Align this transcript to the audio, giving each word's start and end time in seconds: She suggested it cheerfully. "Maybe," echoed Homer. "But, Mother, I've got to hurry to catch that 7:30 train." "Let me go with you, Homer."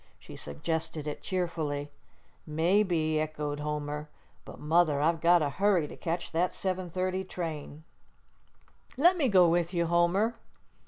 She 0.17 0.35
suggested 0.35 1.05
it 1.05 1.21
cheerfully. 1.21 1.91
"Maybe," 2.47 3.19
echoed 3.19 3.59
Homer. 3.59 4.09
"But, 4.45 4.59
Mother, 4.59 4.99
I've 4.99 5.21
got 5.21 5.37
to 5.39 5.51
hurry 5.51 5.87
to 5.87 5.95
catch 5.95 6.31
that 6.31 6.53
7:30 6.53 7.29
train." 7.29 7.83
"Let 8.97 9.15
me 9.15 9.29
go 9.29 9.47
with 9.47 9.75
you, 9.75 9.85
Homer." 9.85 10.37